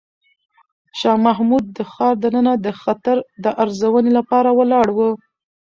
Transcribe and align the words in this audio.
شاه 0.99 1.17
محمود 1.27 1.65
د 1.77 1.79
ښار 1.91 2.15
دننه 2.23 2.53
د 2.65 2.67
خطر 2.81 3.17
د 3.43 3.45
ارزونې 3.63 4.11
لپاره 4.17 4.49
ولاړ 4.59 4.87
و. 4.97 4.99